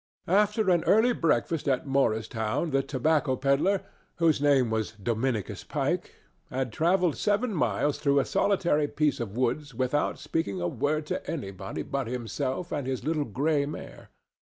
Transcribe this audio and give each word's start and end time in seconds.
After 0.27 0.71
an 0.71 0.83
early 0.85 1.13
breakfast 1.13 1.67
at 1.67 1.85
Morristown 1.85 2.71
the 2.71 2.81
tobacco 2.81 3.35
pedler—whose 3.35 4.41
name 4.41 4.71
was 4.71 4.93
Dominicus 4.93 5.63
Pike—had 5.63 6.73
travelled 6.73 7.15
seven 7.17 7.53
miles 7.53 7.99
through 7.99 8.17
a 8.19 8.25
solitary 8.25 8.87
piece 8.87 9.19
of 9.19 9.37
woods 9.37 9.75
without 9.75 10.17
speaking 10.17 10.59
a 10.59 10.67
word 10.67 11.05
to 11.05 11.23
anybody 11.29 11.83
but 11.83 12.07
himself 12.07 12.71
and 12.71 12.87
his 12.87 13.03
little 13.03 13.25
gray 13.25 13.67
mare. 13.67 14.09